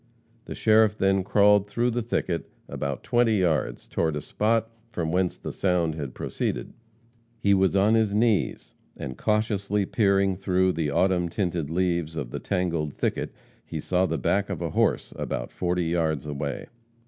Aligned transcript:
The 0.45 0.55
sheriff 0.55 0.97
then 0.97 1.23
crawled 1.23 1.67
through 1.69 1.91
the 1.91 2.01
thicket 2.01 2.49
about 2.67 3.03
twenty 3.03 3.35
yards 3.37 3.87
toward 3.87 4.15
the 4.15 4.21
spot 4.21 4.71
from 4.91 5.11
whence 5.11 5.37
the 5.37 5.53
sound 5.53 5.93
had 5.93 6.15
proceeded. 6.15 6.73
He 7.37 7.53
was 7.53 7.75
on 7.75 7.93
his 7.93 8.11
knees, 8.11 8.73
and, 8.97 9.15
cautiously 9.15 9.85
peering 9.85 10.35
through 10.35 10.71
the 10.73 10.89
autumn 10.89 11.29
tinted 11.29 11.69
leaves 11.69 12.15
of 12.15 12.31
the 12.31 12.39
tangled 12.39 12.95
thicket, 12.95 13.31
he 13.63 13.79
saw 13.79 14.07
the 14.07 14.17
back 14.17 14.49
of 14.49 14.59
a 14.59 14.71
horse, 14.71 15.13
about 15.17 15.51
forty 15.51 15.85
yards 15.85 16.25
away. 16.25 16.65